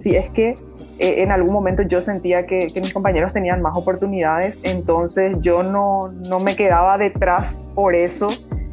[0.00, 0.50] si es que
[0.98, 6.12] eh, en algún momento yo sentía que, mis compañeros tenían más oportunidades, entonces yo no,
[6.28, 8.28] no me quedaba detrás por eso,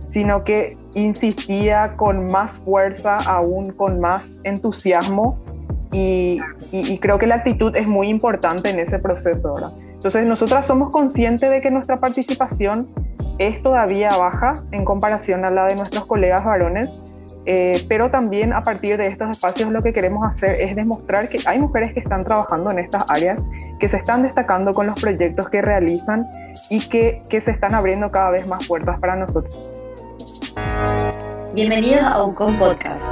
[0.08, 5.40] sino que insistía con más fuerza, aún con más entusiasmo
[5.94, 6.38] y,
[6.72, 9.72] y, creo que la actitud es muy importante en ese proceso, ¿verdad?
[9.94, 12.88] Entonces nosotras somos conscientes de que nuestra participación
[13.40, 16.90] es todavía baja en comparación a la de nuestros colegas varones,
[17.46, 21.40] eh, pero también a partir de estos espacios lo que queremos hacer es demostrar que
[21.46, 23.42] hay mujeres que están trabajando en estas áreas,
[23.80, 26.28] que se están destacando con los proyectos que realizan
[26.70, 29.58] y que, que se están abriendo cada vez más puertas para nosotros.
[31.56, 33.04] Bienvenidos a UCOM Podcast,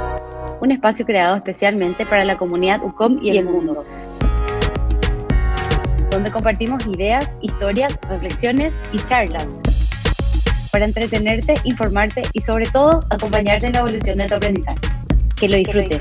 [0.60, 3.84] un espacio creado especialmente para la comunidad UCOM y el mundo,
[6.10, 9.48] donde compartimos ideas, historias, reflexiones y charlas
[10.70, 14.78] para entretenerte, informarte y sobre todo acompañarte en la evolución de tu aprendizaje.
[15.36, 16.00] Que lo disfrutes.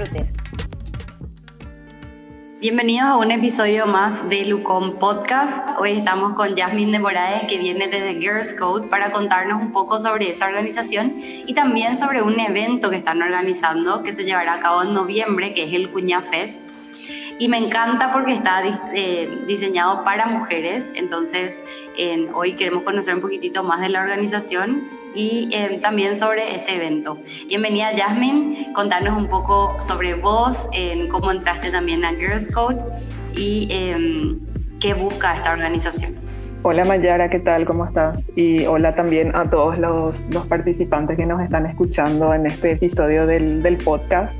[2.61, 5.65] Bienvenidos a un episodio más de Lucom Podcast.
[5.79, 9.97] Hoy estamos con Jasmine de Moraes, que viene desde Girls Code, para contarnos un poco
[9.97, 14.59] sobre esa organización y también sobre un evento que están organizando que se llevará a
[14.59, 16.78] cabo en noviembre, que es el Cuña Fest
[17.39, 18.61] y me encanta porque está
[18.93, 20.91] eh, diseñado para mujeres.
[20.95, 21.63] Entonces,
[22.33, 24.83] hoy queremos conocer un poquitito más de la organización
[25.15, 27.17] y eh, también sobre este evento.
[27.47, 32.77] Bienvenida Jasmine, contarnos un poco sobre vos, en cómo entraste también a Girls Code
[33.35, 34.39] y em,
[34.79, 36.15] qué busca esta organización.
[36.61, 37.65] Hola Mayara, ¿qué tal?
[37.65, 38.33] ¿Cómo estás?
[38.35, 43.25] Y hola también a todos los, los participantes que nos están escuchando en este episodio
[43.25, 44.37] del, del podcast.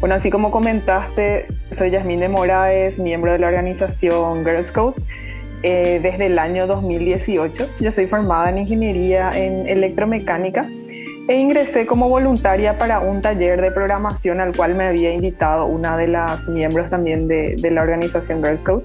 [0.00, 1.46] Bueno, así como comentaste,
[1.76, 4.94] soy Yasmín de Moraes, miembro de la organización Girls Code.
[5.64, 10.68] Eh, desde el año 2018 yo soy formada en ingeniería en electromecánica
[11.26, 15.96] e ingresé como voluntaria para un taller de programación al cual me había invitado una
[15.96, 18.84] de las miembros también de, la organización Girls Code.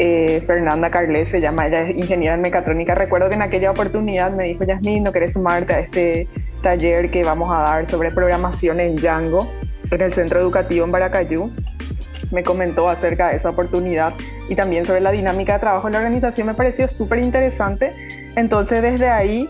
[0.00, 2.96] Eh, Fernanda Carles se llama, ella es ingeniera en mecatrónica.
[2.96, 6.26] Recuerdo que en aquella oportunidad me dijo, Yasmín, ¿no querés sumarte a este
[6.60, 9.48] taller que vamos a dar sobre programación en Django?
[9.90, 11.50] En el centro educativo en Baracayú.
[12.30, 14.14] Me comentó acerca de esa oportunidad
[14.48, 16.46] y también sobre la dinámica de trabajo en la organización.
[16.46, 17.92] Me pareció súper interesante.
[18.36, 19.48] Entonces, desde ahí,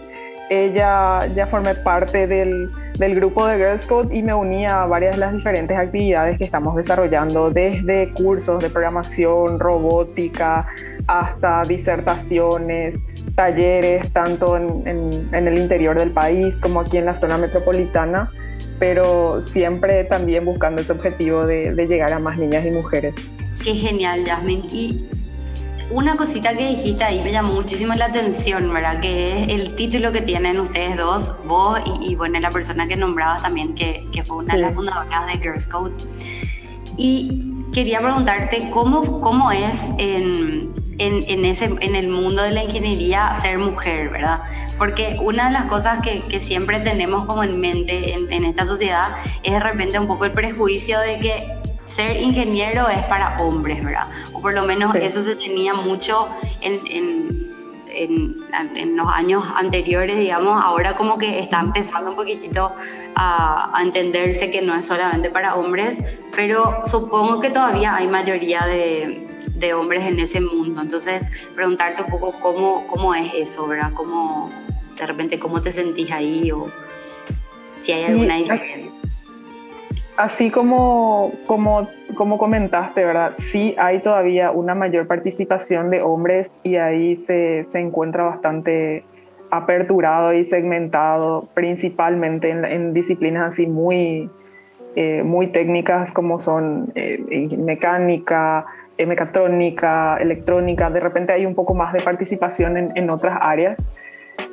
[0.49, 5.12] ella ya formé parte del, del grupo de Girls Code y me uní a varias
[5.12, 10.67] de las diferentes actividades que estamos desarrollando, desde cursos de programación, robótica,
[11.06, 12.99] hasta disertaciones,
[13.34, 18.31] talleres, tanto en, en el interior del país como aquí en la zona metropolitana
[18.78, 23.15] pero siempre también buscando ese objetivo de, llegar a más niñas y mujeres.
[23.62, 24.66] Qué genial, Jasmine.
[24.72, 25.06] Y
[25.91, 29.00] una cosita que dijiste ahí me llamó muchísimo la atención, ¿verdad?
[29.00, 33.43] Que es el título que tienen ustedes dos, vos y, bueno, la persona que nombrabas
[33.43, 35.93] también, que, que fue una de las fundadoras de Girls Code.
[36.97, 43.34] Y quería preguntarte cómo, cómo es en, en, ese, en el mundo de la ingeniería
[43.34, 44.42] ser mujer, ¿verdad?
[44.76, 48.66] Porque una de las cosas que, que siempre tenemos como en mente en, en, esta
[48.66, 53.82] sociedad es de repente un poco el prejuicio de que ser ingeniero es para hombres,
[53.84, 54.08] ¿verdad?
[54.32, 56.28] O por lo menos eso se tenía mucho
[56.60, 57.30] en, en
[58.05, 58.37] en,
[58.77, 62.72] en, los años anteriores, digamos, ahora como que está empezando un poquitito
[63.15, 65.99] a, a, entenderse que no es solamente para hombres,
[66.34, 70.81] pero supongo que todavía hay mayoría de, de hombres en ese mundo.
[70.81, 73.93] Entonces, preguntarte un poco cómo, cómo es eso, ¿verdad?
[73.94, 74.50] Cómo,
[74.97, 76.71] de repente, cómo te sentís ahí o
[77.78, 79.00] si hay alguna diferencia.
[80.20, 83.32] Así como, como, como comentaste, ¿verdad?
[83.38, 89.03] Sí hay todavía una mayor participación de hombres y ahí se, se encuentra bastante
[89.50, 94.28] aperturado y segmentado, principalmente en, disciplinas así muy,
[94.94, 98.66] eh, muy técnicas como son eh, mecánica,
[98.98, 103.91] eh, mecatrónica, electrónica, de repente hay un poco más de participación en, en otras áreas.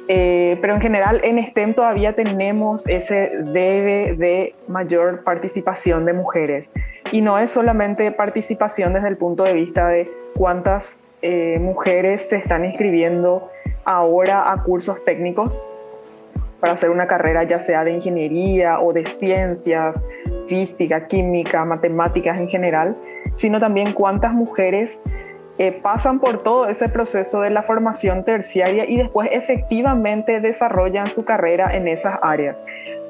[0.09, 6.73] Eh, pero en general en STEM todavía tenemos ese debe de mayor participación de mujeres.
[7.11, 12.37] Y no es solamente participación desde el punto de vista de cuántas eh, mujeres se
[12.37, 13.49] están inscribiendo
[13.83, 15.63] ahora a cursos técnicos
[16.59, 20.07] para hacer una carrera ya sea de ingeniería o de ciencias,
[20.47, 22.95] física, química, matemáticas en general,
[23.35, 25.01] sino también cuántas mujeres
[25.59, 31.25] eh, pasan por todo ese proceso de la formación terciaria y después efectivamente desarrollan su
[31.25, 32.63] carrera en esas áreas.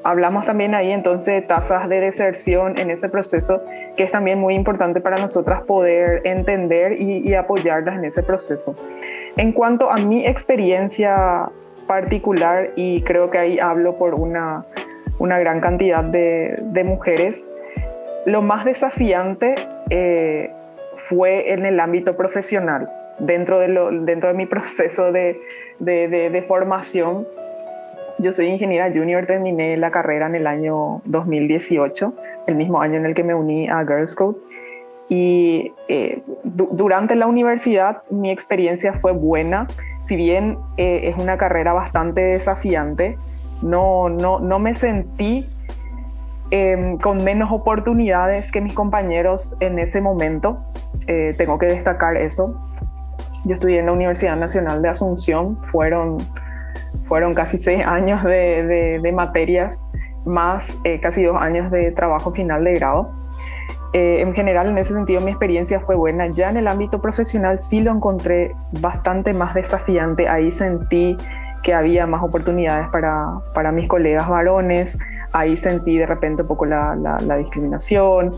[0.04, 3.60] Hablamos también ahí entonces de tasas de deserción en ese proceso,
[3.96, 8.74] que es también muy importante para nosotras poder entender y, apoyarlas en ese proceso.
[9.36, 11.50] En cuanto a mi experiencia
[11.86, 14.64] particular, y creo que ahí hablo por una,
[15.18, 17.50] una gran cantidad de, de mujeres,
[18.24, 19.54] lo más desafiante
[19.90, 20.50] eh,
[21.08, 22.88] fue en el ámbito profesional,
[23.18, 27.26] dentro de, mi proceso de, formación.
[28.18, 32.12] Yo soy ingeniera junior, terminé la carrera en el año 2018,
[32.46, 34.38] el mismo año en el que me uní a Girls Code.
[35.08, 39.66] Y eh, durante la universidad mi experiencia fue buena,
[40.04, 43.16] si bien eh, es una carrera bastante desafiante,
[43.62, 45.46] no me sentí
[46.50, 50.58] Em, con menos oportunidades que mis compañeros en ese momento.
[51.08, 52.54] Eh, tengo que destacar eso.
[53.44, 56.18] Yo estudié en la Universidad Nacional de Asunción, fueron,
[57.06, 59.82] fueron casi seis años de, de, materias,
[60.26, 63.10] más eh, casi dos años de trabajo final de grado.
[63.94, 66.26] Eh, en general, en ese sentido, mi experiencia fue buena.
[66.28, 70.28] Ya en el ámbito profesional sí lo encontré bastante más desafiante.
[70.28, 71.16] Ahí sentí
[71.62, 74.98] que había más oportunidades para, para mis colegas varones,
[75.32, 78.32] ahí sentí de repente un poco la, discriminación,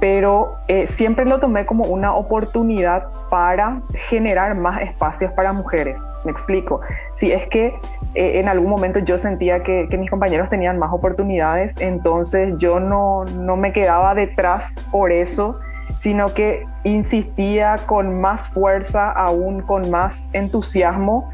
[0.00, 6.00] pero eh, siempre lo tomé como una oportunidad para generar más espacios para mujeres.
[6.24, 6.80] Me explico.
[7.12, 7.74] Si es que
[8.14, 13.24] eh, en algún momento yo sentía que, mis compañeros tenían más oportunidades, entonces yo no,
[13.24, 15.58] no me quedaba detrás por eso,
[15.96, 21.30] sino que insistía con más fuerza, aún con más entusiasmo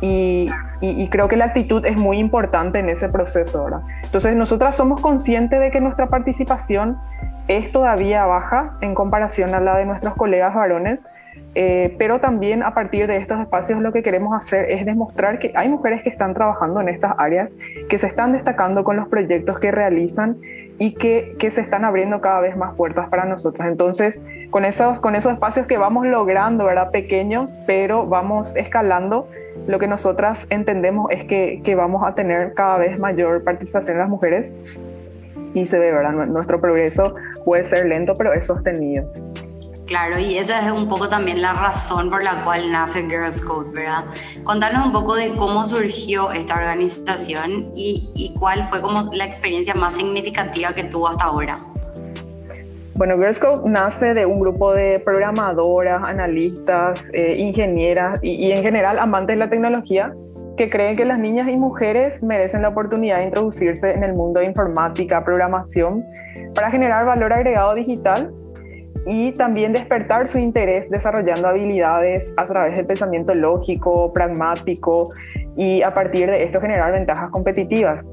[0.00, 0.50] y,
[1.10, 3.80] creo que la actitud es muy importante en ese proceso, ¿verdad?
[4.02, 6.98] Entonces, nosotras somos conscientes de que nuestra participación
[7.48, 11.08] es todavía baja en comparación a la de nuestros colegas varones,
[11.54, 15.52] eh, pero también a partir de estos espacios lo que queremos hacer es demostrar que
[15.54, 17.56] hay mujeres que están trabajando en estas áreas,
[17.88, 20.36] que se están destacando con los proyectos que realizan
[20.78, 23.66] y que, que se están abriendo cada vez más puertas para nosotros.
[23.66, 26.90] Entonces, con esos, con esos espacios que vamos logrando, ¿verdad?
[26.90, 29.28] Pequeños, pero vamos escalando,
[29.66, 34.02] lo que nosotras entendemos es que, que vamos a tener cada vez mayor participación de
[34.02, 34.56] las mujeres
[35.54, 36.12] y se ve, ¿verdad?
[36.26, 37.14] Nuestro progreso
[37.44, 39.10] puede ser lento, pero es sostenido.
[39.86, 43.70] Claro, y esa es un poco también la razón por la cual nace Girls Code,
[43.72, 44.04] ¿verdad?
[44.42, 49.74] Contanos un poco de cómo surgió esta organización y, y cuál fue como la experiencia
[49.74, 51.58] más significativa que tuvo hasta ahora.
[52.96, 58.98] Bueno, Code nace de un grupo de programadoras, analistas, eh, ingenieras y, y, en general
[58.98, 60.14] amantes de la tecnología
[60.56, 64.40] que creen que las niñas y mujeres merecen la oportunidad de introducirse en el mundo
[64.40, 66.02] de informática, programación,
[66.54, 68.32] para generar valor agregado digital
[69.06, 75.10] y también despertar su interés desarrollando habilidades a través del pensamiento lógico, pragmático
[75.54, 78.10] y a partir de esto generar ventajas competitivas.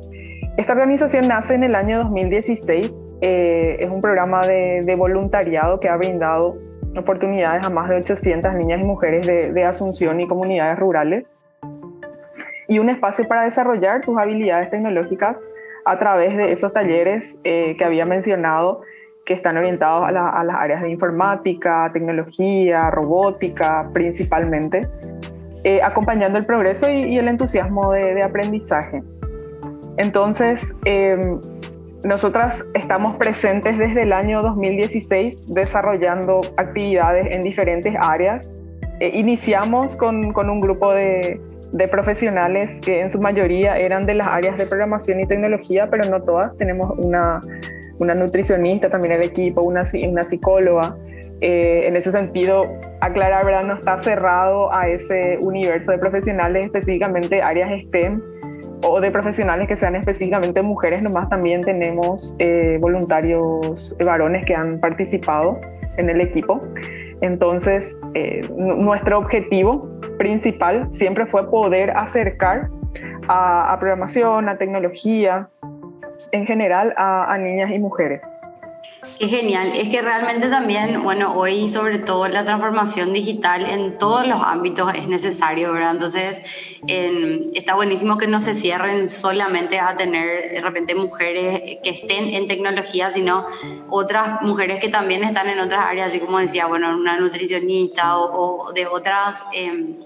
[0.55, 5.97] Esta organización nace en el año 2016, eh, es un programa de, voluntariado que ha
[5.97, 6.57] brindado
[6.95, 11.35] oportunidades a más de 800 niñas y mujeres de, Asunción y comunidades rurales
[12.67, 15.44] y un espacio para desarrollar sus habilidades tecnológicas
[15.85, 18.81] a través de esos talleres eh, que había mencionado
[19.25, 24.81] que están orientados a, las áreas de informática, tecnología, robótica principalmente,
[25.63, 29.01] eh, acompañando el progreso y, el entusiasmo de, aprendizaje.
[29.97, 31.39] Entonces, em,
[32.03, 38.55] nosotras estamos presentes desde el año 2016 desarrollando actividades en diferentes áreas.
[38.99, 41.39] Eh, iniciamos con, un grupo de,
[41.89, 46.21] profesionales que en su mayoría eran de las áreas de programación y tecnología, pero no
[46.21, 46.55] todas.
[46.57, 47.39] Tenemos una
[47.99, 50.95] nutricionista también el equipo, una, una psicóloga.
[51.41, 52.63] Eh, en ese sentido,
[53.01, 53.63] aclarar, ¿verdad?
[53.63, 58.21] No está cerrado a ese universo de profesionales, específicamente áreas STEM
[58.83, 64.79] o de profesionales que sean específicamente mujeres, nomás también tenemos eh, voluntarios varones que han
[64.79, 65.59] participado
[65.97, 66.61] en el equipo.
[67.21, 72.69] Entonces, eh, nuestro objetivo principal siempre fue poder acercar
[73.27, 75.49] a, a programación, a tecnología,
[76.31, 78.37] en general a, niñas y mujeres.
[79.20, 79.74] Qué genial.
[79.75, 84.93] Es que realmente también, bueno, hoy sobre todo la transformación digital en todos los ámbitos
[84.93, 85.91] es necesario, ¿verdad?
[85.91, 86.41] Entonces,
[86.88, 92.48] está buenísimo que no se cierren solamente a tener de repente mujeres que estén en
[92.48, 93.46] tecnología, sino
[93.89, 98.72] otras mujeres que también están en otras áreas, así como decía, bueno, una nutricionista o,
[98.74, 99.48] de otras...
[99.53, 99.98] Em,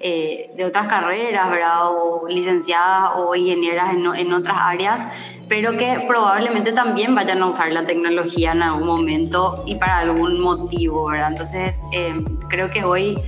[0.00, 1.90] eh, de otras carreras, ¿verdad?
[1.90, 5.06] O licenciadas o ingenieras en, en otras áreas,
[5.48, 10.40] pero que probablemente también vayan a usar la tecnología en algún momento y para algún
[10.40, 11.30] motivo, ¿verdad?
[11.30, 13.18] Entonces, eh, creo que hoy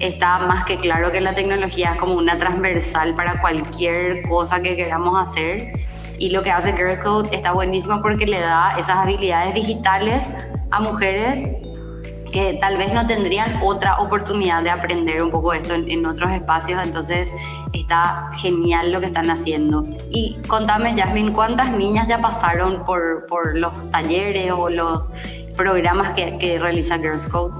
[0.00, 4.76] está más que claro que la tecnología es como una transversal para cualquier cosa que
[4.76, 5.72] queramos hacer.
[6.18, 10.30] Y lo que hace Girls Code está buenísimo porque le da esas habilidades digitales
[10.70, 11.44] a mujeres
[12.36, 16.82] que tal vez no tendrían otra oportunidad de aprender un poco esto en, otros espacios,
[16.82, 17.32] entonces
[17.72, 19.82] está genial lo que están haciendo.
[20.10, 25.10] Y contame, Jasmine, ¿cuántas niñas ya pasaron por, por los talleres o los
[25.56, 27.54] programas que, que realiza Girls Code?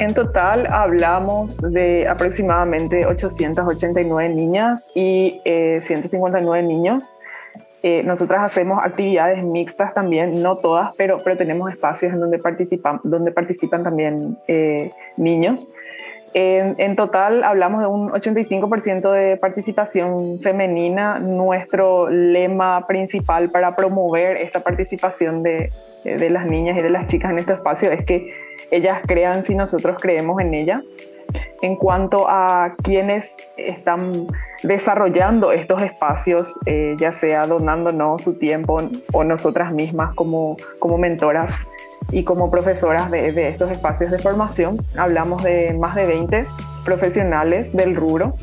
[0.00, 5.40] En total hablamos de aproximadamente 889 niñas y
[5.80, 7.16] 159 eh, niños.
[7.86, 12.98] Eh, nosotras hacemos actividades mixtas también, no todas, pero, pero tenemos espacios en donde participan,
[13.04, 15.70] donde participan también eh, niños.
[16.32, 21.18] En, total hablamos de un 85% de participación femenina.
[21.18, 25.70] Nuestro lema principal para promover esta participación de,
[26.04, 28.32] de las niñas y de las chicas en este espacio es que
[28.70, 30.82] ellas crean si nosotros creemos en ella
[31.62, 34.26] en cuanto a quienes están
[34.62, 38.80] desarrollando estos espacios, eh, ya sea donándonos su tiempo
[39.12, 41.58] o nosotras mismas como, como mentoras
[42.10, 44.78] y como profesoras de, de, estos espacios de formación.
[44.96, 46.46] Hablamos de más de 20
[46.84, 48.34] profesionales del rubro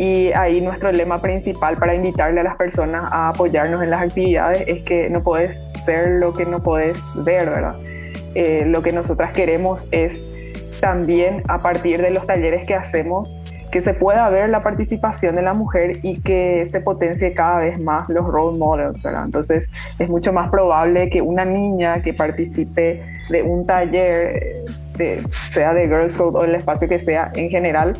[0.00, 4.64] y ahí nuestro lema principal para invitarle a las personas a apoyarnos en las actividades
[4.66, 7.76] es que no puedes ser lo que no puedes ver, ¿verdad?
[8.34, 10.22] Eh, lo que nosotras queremos es
[10.80, 13.36] también a partir de los talleres que hacemos,
[13.70, 17.78] que se pueda ver la participación de la mujer y que se potencie cada vez
[17.78, 19.24] más los role models, ¿verdad?
[19.24, 24.64] Entonces es mucho más probable que una niña que participe de un taller,
[24.96, 25.20] de,
[25.52, 27.96] sea de Girls Code o el espacio que sea en general,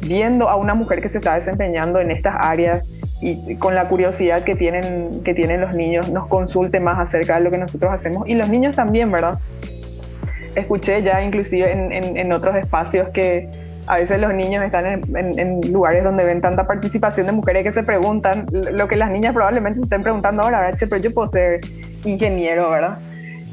[0.00, 2.86] viendo a una mujer que se está desempeñando en estas áreas
[3.20, 7.40] y con la curiosidad que tienen, que tienen los niños, nos consulte más acerca de
[7.40, 9.40] lo que nosotros hacemos y los niños también, ¿verdad?
[10.58, 13.48] Escuché ya inclusive en, otros espacios que
[13.86, 17.82] a veces los niños están en, lugares donde ven tanta participación de mujeres que se
[17.82, 20.78] preguntan lo que las niñas probablemente estén preguntando ahora, ¿verdad?
[20.80, 21.60] pero yo puedo ser
[22.04, 22.98] ingeniero, ¿verdad?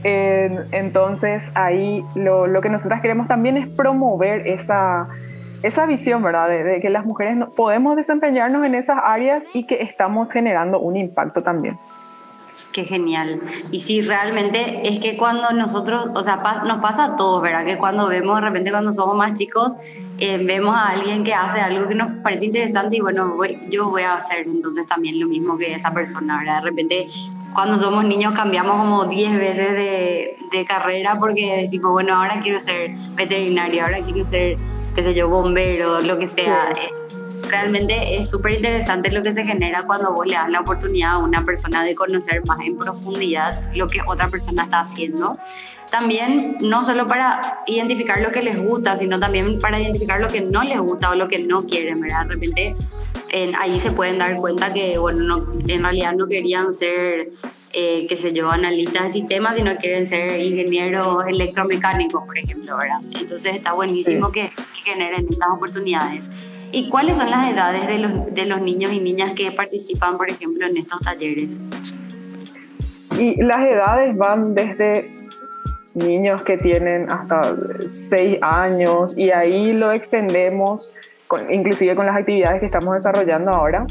[0.04, 5.08] entonces ahí lo, lo, que nosotras queremos también es promover esa,
[5.64, 6.48] esa visión, ¿verdad?
[6.48, 10.96] De, de que las mujeres podemos desempeñarnos en esas áreas y que estamos generando un
[10.96, 11.80] impacto también.
[12.76, 13.42] Qué genial.
[13.72, 17.66] Y sí, realmente es que cuando nosotros, o sea, nos pasa a todos, ¿verdad?
[17.66, 19.76] Que cuando vemos, de repente cuando somos más chicos,
[20.18, 23.34] eh, vemos a alguien que hace algo que nos parece interesante y bueno,
[23.70, 26.64] yo voy a hacer entonces también lo mismo que esa persona, ¿verdad?
[26.64, 27.08] De repente
[27.54, 32.60] cuando somos niños cambiamos como 10 veces de, de, carrera porque decimos, bueno, ahora quiero
[32.60, 34.58] ser veterinario, ahora quiero ser,
[34.94, 36.72] qué sé yo, bombero, lo que sea.
[36.72, 37.05] Eh,
[37.50, 41.18] realmente es súper interesante lo que se genera cuando vos le das la oportunidad a
[41.20, 45.38] una persona de conocer más en profundidad lo que otra persona está haciendo.
[45.90, 50.42] También no solo para identificar lo que les gusta, sino también para identificar lo que
[50.42, 52.26] no les gusta o lo que no quieren, ¿verdad?
[52.26, 52.76] De repente
[53.58, 57.30] ahí se pueden dar cuenta que, bueno, en realidad no querían ser,
[57.74, 63.02] eh, qué sé yo, analistas de sistemas, sino quieren ser ingenieros electromecánicos, por ejemplo, ¿verdad?
[63.20, 66.30] Entonces está buenísimo que, que generen estas oportunidades.
[66.76, 70.30] ¿Y cuáles son las edades de los, de los niños y niñas que participan, por
[70.30, 71.62] ejemplo, en estos talleres?
[73.18, 75.10] Y las edades van desde
[75.94, 77.56] niños que tienen hasta
[77.88, 80.94] 6 años y ahí lo extendemos,
[81.50, 83.88] inclusive con las actividades que estamos desarrollando ahora,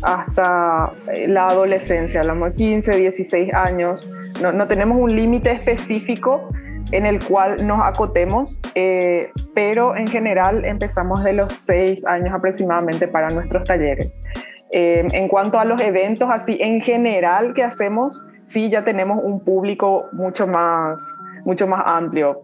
[0.00, 0.94] hasta
[1.28, 4.10] la adolescencia, hablamos de 15, 16 años.
[4.40, 6.48] No, no tenemos un límite específico,
[6.92, 13.08] en el cual nos acotemos, eh, pero en general empezamos de los seis años aproximadamente
[13.08, 14.18] para nuestros talleres.
[14.70, 19.40] Eh, en cuanto a los eventos así en general que hacemos, sí ya tenemos un
[19.40, 22.42] público mucho más, mucho más amplio.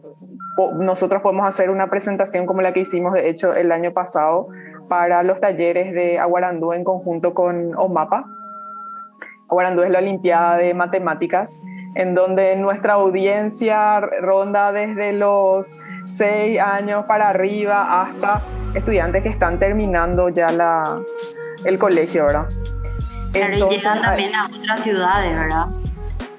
[0.74, 4.48] Nosotros podemos hacer una presentación como la que hicimos, de hecho, el año pasado
[4.88, 8.26] para los talleres de Aguarandú en conjunto con OMAPA.
[9.48, 11.56] Aguarandú es la Olimpiada de Matemáticas
[11.94, 18.42] en donde nuestra audiencia ronda desde los seis años para arriba hasta
[18.74, 21.00] estudiantes que están terminando ya la,
[21.64, 22.48] el colegio, ¿verdad?
[23.32, 25.66] Pero llegan también a otras ciudades, ¿verdad?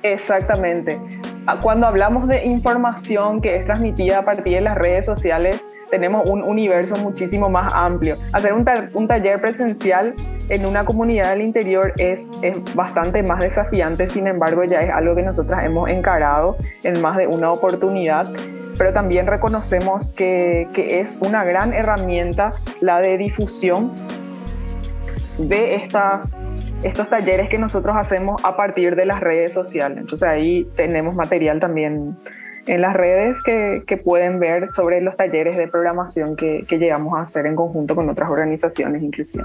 [0.03, 0.99] Exactamente.
[1.47, 6.29] Ah, cuando hablamos de información que es transmitida a partir de las redes sociales, tenemos
[6.29, 8.17] un universo muchísimo más amplio.
[8.31, 10.13] Hacer un, taller presencial
[10.49, 15.15] en una comunidad del interior es, es, bastante más desafiante, sin embargo ya es algo
[15.15, 18.31] que nosotras hemos encarado en más de una oportunidad,
[18.77, 23.91] pero también reconocemos que, que es una gran herramienta la de difusión
[25.39, 26.39] de estas
[26.83, 29.99] estos talleres que nosotros hacemos a partir de las redes sociales.
[29.99, 32.17] Entonces ahí tenemos material también
[32.67, 37.17] en las redes que, que, pueden ver sobre los talleres de programación que, que, llegamos
[37.17, 39.43] a hacer en conjunto con otras organizaciones inclusive.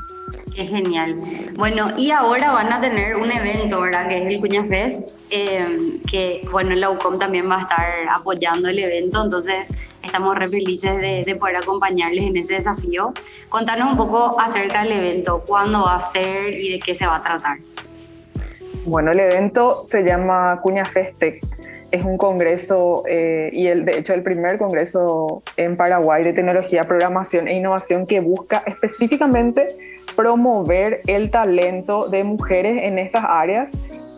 [0.55, 1.17] Qué genial.
[1.57, 4.09] Bueno, y ahora van a tener un evento, ¿verdad?
[4.09, 8.69] Que es el Cuña Fest, eh, que bueno, la UCOM también va a estar apoyando
[8.69, 13.13] el evento, entonces estamos re felices de, de, poder acompañarles en ese desafío.
[13.49, 17.17] Contanos un poco acerca del evento, cuándo va a ser y de qué se va
[17.17, 17.59] a tratar.
[18.85, 21.45] Bueno, el evento se llama Cuña Festec.
[21.97, 26.85] Es un congreso eh, y el, de hecho el primer congreso en Paraguay de tecnología,
[26.85, 29.69] programación e innovación que busca específicamente
[30.15, 33.69] promover el talento de mujeres en estas áreas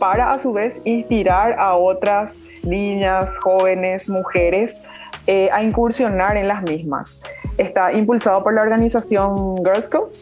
[0.01, 4.83] para a su vez inspirar a otras niñas, jóvenes, mujeres
[5.29, 7.23] eh, a incursionar en las mismas.
[7.59, 10.13] Está impulsado por la organización Girls Scout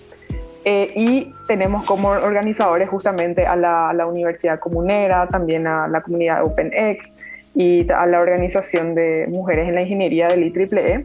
[0.66, 7.14] eh, y tenemos como organizadores justamente a la, Universidad Comunera, también a la comunidad OpenX
[7.56, 11.04] y a la Organización de Mujeres en la Ingeniería del IEEE.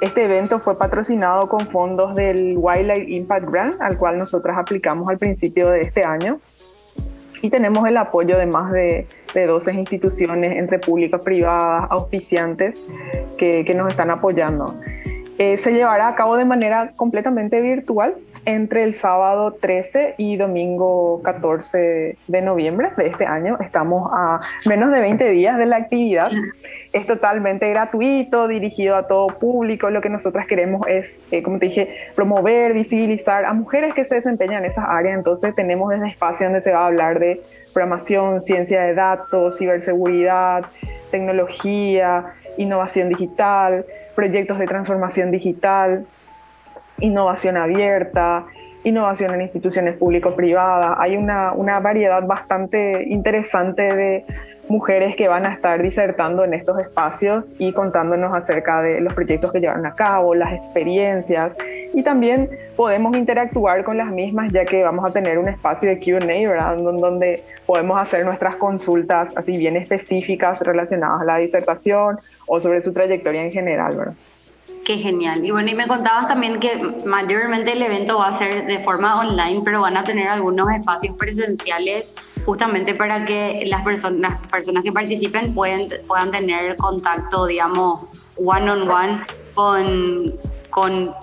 [0.00, 5.18] Este evento fue patrocinado con fondos del Wildlife Impact Grant, al cual nosotras aplicamos al
[5.18, 6.40] principio de este año.
[7.42, 12.84] Y tenemos el apoyo de más de, de 12 instituciones entre públicas, privadas, auspiciantes
[13.36, 14.74] que, que nos están apoyando.
[15.38, 18.16] Eh, se llevará a cabo de manera completamente virtual
[18.48, 23.58] entre el sábado 13 y domingo 14 de noviembre de este año.
[23.60, 26.30] Estamos a menos de 20 días de la actividad.
[26.94, 29.90] Es totalmente gratuito, dirigido a todo público.
[29.90, 34.14] Lo que nosotras queremos es, eh, como te dije, promover, visibilizar a mujeres que se
[34.14, 35.18] desempeñan en esas áreas.
[35.18, 37.42] Entonces tenemos ese espacio donde se va a hablar de
[37.74, 40.64] programación, ciencia de datos, ciberseguridad,
[41.10, 46.06] tecnología, innovación digital, proyectos de transformación digital,
[47.00, 48.46] innovación abierta,
[48.84, 50.96] innovación en instituciones público-privadas.
[50.98, 54.24] Hay una, una, variedad bastante interesante de
[54.68, 59.52] mujeres que van a estar disertando en estos espacios y contándonos acerca de los proyectos
[59.52, 61.56] que llevan a cabo, las experiencias
[61.94, 65.98] y también podemos interactuar con las mismas ya que vamos a tener un espacio de
[65.98, 66.76] Q&A, ¿verdad?
[66.76, 72.92] Donde podemos hacer nuestras consultas así bien específicas relacionadas a la disertación o sobre su
[72.92, 74.14] trayectoria en general, ¿verdad?
[74.88, 75.44] Qué genial.
[75.44, 79.20] Y bueno, y me contabas también que mayormente el evento va a ser de forma
[79.20, 82.14] online, pero van a tener algunos espacios presenciales
[82.46, 88.10] justamente para que las personas, las personas que participen pueden, puedan tener contacto, digamos,
[88.42, 90.34] one on one con,
[90.70, 91.14] con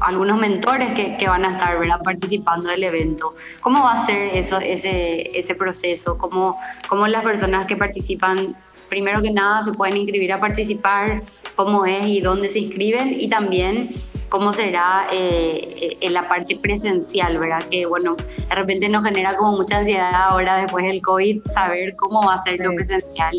[0.00, 2.00] algunos mentores que, que, van a estar ¿verdad?
[2.02, 3.34] participando del evento.
[3.60, 6.16] ¿Cómo va a ser eso, ese, ese proceso?
[6.16, 8.56] ¿Cómo, ¿Cómo las personas que participan
[8.90, 11.22] primero que nada se pueden inscribir a participar,
[11.56, 13.94] cómo es y dónde se inscriben y también
[14.28, 17.64] cómo será eh, en la parte presencial, ¿verdad?
[17.70, 22.22] Que bueno, de repente nos genera como mucha ansiedad ahora después del COVID saber cómo
[22.22, 23.34] va a ser lo presencial,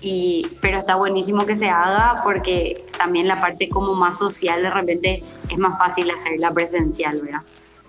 [0.00, 4.70] y, pero está buenísimo que se haga porque también la parte como más social de
[4.70, 7.42] repente es más fácil hacerla presencial, ¿verdad?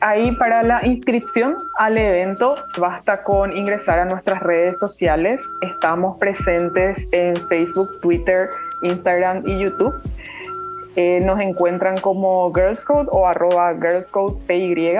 [0.04, 5.48] Ahí para la inscripción al evento basta con ingresar a nuestras redes sociales.
[5.62, 8.50] Estamos presentes en Facebook, Twitter,
[8.82, 9.94] Instagram y YouTube.
[10.96, 14.12] Eh, nos encuentran como Girls Code o arroba Girls
[14.48, 14.98] PY.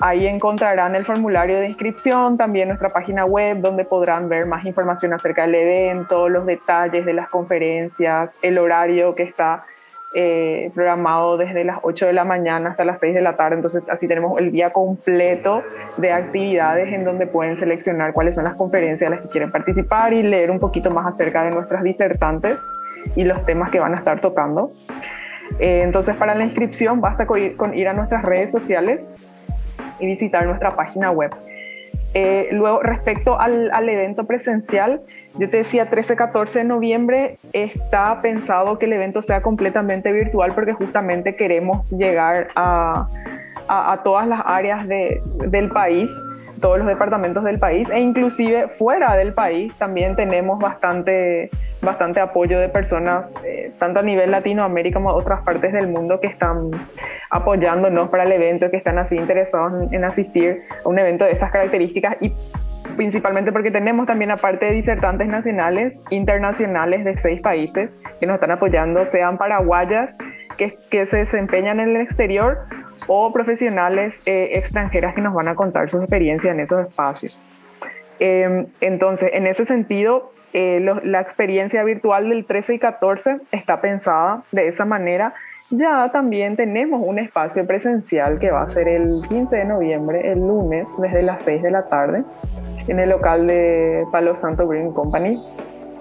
[0.00, 5.12] Ahí encontrarán el formulario de inscripción, también nuestra página web donde podrán ver más información
[5.12, 9.66] acerca del evento, los detalles de las conferencias, el horario que está
[10.12, 13.82] eh, programado desde las 8 de la mañana hasta las 6 de la tarde, entonces
[13.88, 15.62] así tenemos el día completo
[15.98, 20.12] de actividades en donde pueden seleccionar cuáles son las conferencias a las que quieren participar
[20.12, 22.58] y leer un poquito más acerca de nuestras disertantes
[23.14, 24.72] y los temas que van a estar tocando.
[25.58, 29.14] Eh, entonces para la inscripción basta con ir, con ir a nuestras redes sociales
[30.00, 31.30] y visitar nuestra página web.
[32.14, 35.00] Eh, luego, respecto al, al, evento presencial,
[35.36, 40.72] yo te decía 13-14 de noviembre, está pensado que el evento sea completamente virtual porque
[40.72, 43.08] justamente queremos llegar a,
[43.70, 46.10] a, todas las áreas de, del país
[46.60, 52.58] todos los departamentos del país e inclusive fuera del país también tenemos bastante, bastante apoyo
[52.58, 56.70] de personas, eh, tanto a nivel Latinoamérica como a otras partes del mundo que están
[57.30, 61.50] apoyándonos para el evento, que están así interesados en, asistir a un evento de estas
[61.50, 62.34] características y
[62.96, 68.50] principalmente porque tenemos también aparte de disertantes nacionales, internacionales de seis países que nos están
[68.50, 70.18] apoyando, sean paraguayas
[70.60, 72.58] que, que se desempeñan en el exterior
[73.06, 77.38] o profesionales eh, extranjeras que nos van a contar su experiencia en esos espacios.
[78.18, 84.42] Em, entonces, en ese sentido, eh, la experiencia virtual del 13 y 14 está pensada
[84.52, 85.32] de esa manera.
[85.70, 90.40] Ya también tenemos un espacio presencial que va a ser el 15 de noviembre, el
[90.40, 92.22] lunes, desde las 6 de la tarde,
[92.86, 95.38] en el local de Palo Santo Green Company.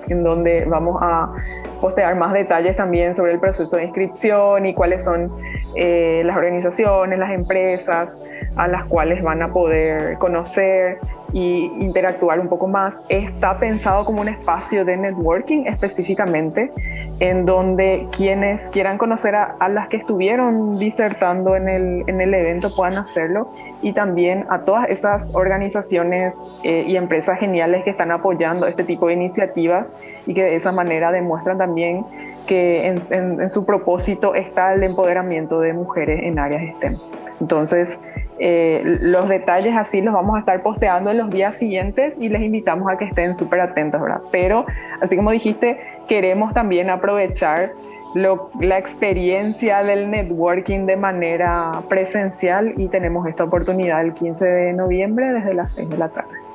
[0.07, 1.31] en donde vamos a
[1.79, 5.27] postear más detalles también sobre el proceso de inscripción y cuáles son
[5.75, 8.21] eh, las organizaciones, las empresas
[8.55, 10.99] a las cuales van a poder conocer
[11.33, 12.97] y interactuar un poco más.
[13.09, 16.71] Está pensado como un espacio de networking específicamente,
[17.19, 22.69] en donde quienes quieran conocer a, las que estuvieron disertando en el, en el, evento
[22.75, 28.67] puedan hacerlo y también a todas esas organizaciones eh, y empresas geniales que están apoyando
[28.67, 32.05] este tipo de iniciativas y que de esa manera demuestran también
[32.45, 36.95] que en, su propósito está el empoderamiento de mujeres en áreas STEM.
[37.39, 37.99] Entonces,
[38.39, 42.41] eh, los detalles así los vamos a estar posteando en los días siguientes y les
[42.41, 44.21] invitamos a que estén súper atentos, ¿verdad?
[44.31, 44.65] Pero,
[45.01, 47.71] así como dijiste, queremos también aprovechar
[48.15, 55.33] la experiencia del networking de manera presencial y tenemos esta oportunidad el 15 de noviembre
[55.33, 56.49] desde las 6 de la tarde.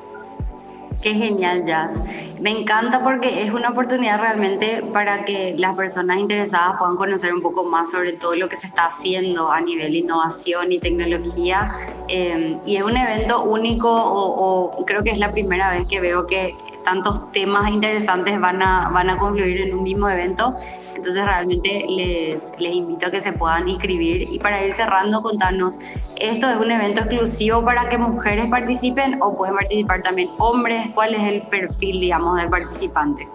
[1.04, 1.92] Qué genial, Jazz.
[2.40, 7.42] Me encanta porque es una oportunidad realmente para que las personas interesadas puedan conocer un
[7.42, 11.74] poco más sobre todo lo que se está haciendo a nivel innovación y tecnología.
[12.08, 16.00] Eh, y es un evento único o, o, creo que es la primera vez que
[16.00, 20.56] veo que tantos temas interesantes van a, van a confluir en un mismo evento.
[21.04, 24.26] Entonces realmente les, les invito a que se puedan inscribir.
[24.32, 25.78] Y para ir cerrando, contarnos,
[26.18, 30.80] ¿esto es un evento exclusivo para que mujeres participen o pueden participar también hombres?
[30.94, 33.28] ¿Cuál es el perfil, digamos, del participante?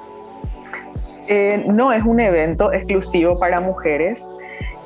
[1.27, 4.33] Eh, no es un evento exclusivo para mujeres.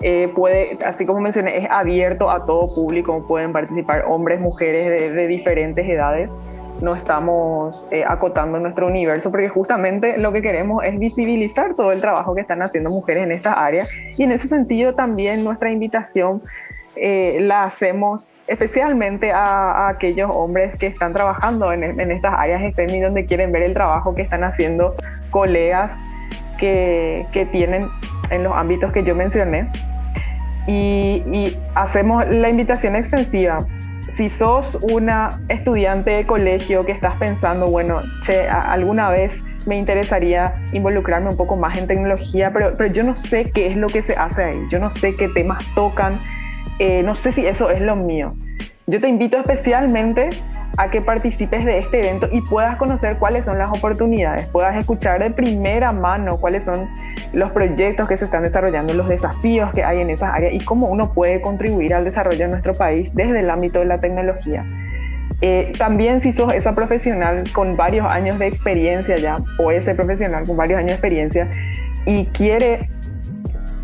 [0.02, 5.10] Eh, puede, así como mencioné, es abierto a todo público, pueden participar hombres, mujeres de,
[5.12, 6.42] de diferentes edades
[6.84, 12.02] no estamos eh, acotando nuestro universo, porque justamente lo que queremos es visibilizar todo el
[12.02, 13.86] trabajo que están haciendo mujeres en esta área
[14.18, 16.44] y en ese sentido también nuestra invitación
[16.98, 23.00] eh, la hacemos especialmente a, aquellos hombres que están trabajando en, estas áreas STEM y
[23.00, 24.94] donde quieren ver el trabajo que están haciendo
[25.32, 25.96] colegas
[26.60, 27.88] que, que tienen
[28.30, 29.70] en los ámbitos que yo mencioné.
[30.68, 33.66] Y hacemos la invitación extensiva
[34.16, 40.54] si sos una estudiante de colegio que estás pensando, bueno, che, alguna vez me interesaría
[40.72, 44.02] involucrarme un poco más en tecnología, pero, pero yo no sé qué es lo que
[44.02, 46.22] se hace ahí, yo no sé qué temas tocan,
[46.80, 48.36] eh, no sé si eso es lo mío.
[48.86, 50.30] Yo te invito especialmente
[50.78, 55.22] a que participes de este evento y puedas conocer cuáles son las oportunidades, puedas escuchar
[55.22, 56.90] de primera mano cuáles son
[57.32, 60.88] los proyectos que se están desarrollando, los desafíos que hay en esas áreas y cómo
[60.88, 64.66] uno puede contribuir al desarrollo de nuestro país desde el ámbito de la tecnología.
[65.42, 70.46] Eh, también si sos esa profesional con varios años de experiencia ya, o ese profesional
[70.46, 71.50] con varios años de experiencia
[72.06, 72.90] y quiere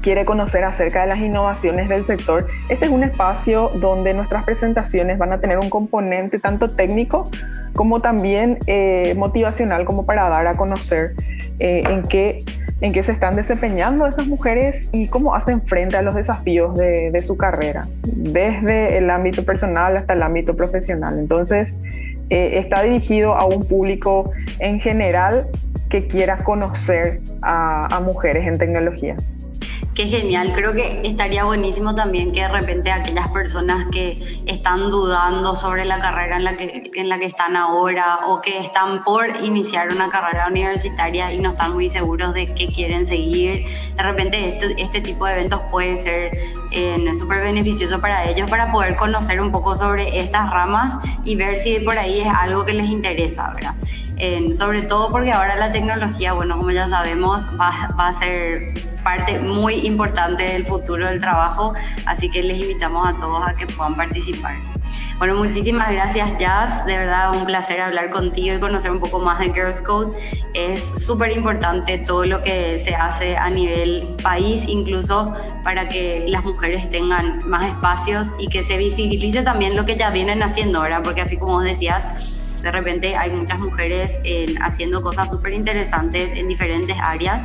[0.01, 5.17] quiere conocer acerca de las innovaciones del sector, este es un espacio donde nuestras presentaciones
[5.17, 7.29] van a tener un componente tanto técnico
[7.75, 11.13] como también eh, motivacional, como para dar a conocer
[11.59, 12.43] eh, en, qué,
[12.81, 17.21] en qué se están desempeñando estas mujeres y cómo hacen frente a los desafíos de,
[17.23, 21.19] su carrera, desde el ámbito personal hasta el ámbito profesional.
[21.19, 21.79] Entonces,
[22.29, 25.47] eh, está dirigido a un público en general
[25.89, 29.15] que quiera conocer a mujeres en tecnología.
[29.93, 35.55] Qué genial, creo que estaría buenísimo también que de repente aquellas personas que están dudando
[35.55, 39.27] sobre la carrera en la que, en la que están ahora o que están por
[39.43, 43.65] iniciar una carrera universitaria y no están muy seguros de qué quieren seguir,
[43.95, 46.31] de repente este, este tipo de eventos puede ser
[46.71, 51.57] eh, súper beneficioso para ellos para poder conocer un poco sobre estas ramas y ver
[51.57, 53.75] si por ahí es algo que les interesa, ¿verdad?
[54.55, 59.39] Sobre todo porque ahora la tecnología, bueno, como ya sabemos, va, va, a ser parte
[59.39, 61.73] muy importante del futuro del trabajo,
[62.05, 64.55] así que les invitamos a todos a que puedan participar.
[65.19, 69.39] Bueno, muchísimas gracias Jazz, de verdad un placer hablar contigo y conocer un poco más
[69.39, 70.17] de Girls Code.
[70.53, 76.43] Es súper importante todo lo que se hace a nivel país, incluso para que las
[76.43, 81.03] mujeres tengan más espacios y que se visibilice también lo que ya vienen haciendo ahora,
[81.03, 84.19] porque así como vos decías, de repente hay muchas mujeres
[84.61, 87.43] haciendo cosas súper interesantes en diferentes áreas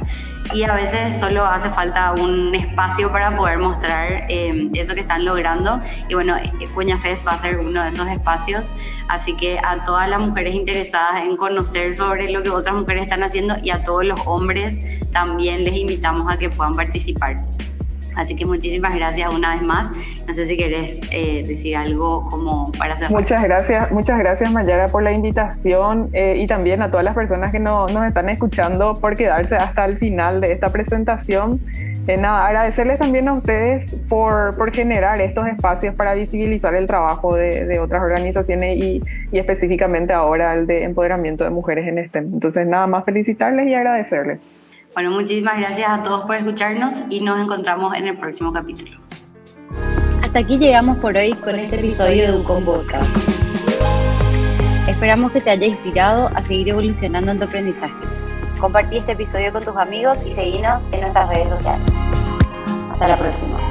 [0.53, 5.25] y a veces solo hace falta un espacio para poder mostrar em, eso que están
[5.25, 5.81] logrando.
[6.09, 6.37] Y bueno,
[6.75, 8.73] Cuña Fest va a ser uno de esos espacios,
[9.09, 13.23] así que a todas las mujeres interesadas en conocer sobre lo que otras mujeres están
[13.23, 17.45] haciendo y a todos los hombres también les invitamos a que puedan participar.
[18.17, 19.91] Así que muchísimas gracias una vez más.
[20.27, 23.11] No sé si querés eh, decir algo como para hacer.
[23.11, 27.53] Muchas gracias, muchas gracias Mayara por la invitación eh, y también a todas las personas
[27.53, 31.61] que no, nos están escuchando por quedarse hasta el final de esta presentación.
[32.07, 37.35] Eh, nada, agradecerles también a ustedes por, por, generar estos espacios para visibilizar el trabajo
[37.35, 42.19] de, de otras organizaciones y, y, específicamente ahora el de empoderamiento de mujeres en este.
[42.19, 44.39] Entonces, nada más felicitarles y agradecerles.
[44.95, 48.97] Bueno, muchísimas gracias a todos por escucharnos y nos encontramos en el próximo capítulo.
[50.23, 53.11] Hasta aquí llegamos por hoy con este episodio de Ucon Podcast.
[54.87, 57.93] Esperamos que te haya inspirado a seguir evolucionando en tu aprendizaje.
[58.61, 61.87] Compartí este episodio con tus amigos y seguinos en nuestras redes sociales.
[62.93, 63.64] Hasta la próxima.